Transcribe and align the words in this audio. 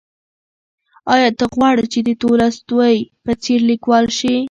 ایا 1.13 1.29
ته 1.37 1.45
غواړې 1.53 1.85
چې 1.93 1.99
د 2.07 2.09
تولستوی 2.21 2.95
په 3.23 3.31
څېر 3.43 3.59
لیکوال 3.69 4.05
شې؟ 4.17 4.33